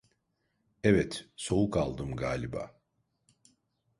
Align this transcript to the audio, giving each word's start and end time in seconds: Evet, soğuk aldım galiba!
Evet, 0.83 1.25
soğuk 1.35 1.77
aldım 1.77 2.15
galiba! 2.15 2.71